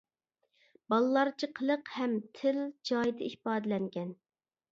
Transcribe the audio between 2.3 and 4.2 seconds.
تىل جايىدا ئىپادىلەنگەن.